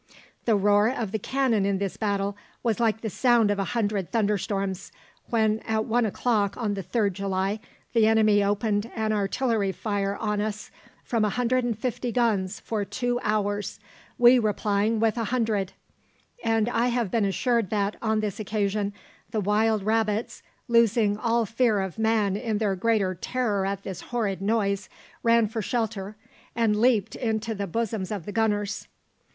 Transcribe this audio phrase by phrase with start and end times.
[0.45, 4.11] The roar of the cannon in this battle was like the sound of a hundred
[4.11, 4.91] thunderstorms,
[5.29, 7.59] when, at one o'clock on the 3rd July,
[7.93, 10.71] the enemy opened an artillery fire on us
[11.03, 13.79] from 150 guns for two hours,
[14.17, 15.73] we replying with 100;
[16.43, 18.93] and I have been assured that, on this occasion,
[19.29, 24.41] the wild rabbits, losing all fear of man in their greater terror at this horrid
[24.41, 24.89] noise,
[25.21, 26.15] ran for shelter,
[26.55, 28.87] and leaped into the bosoms of the gunners.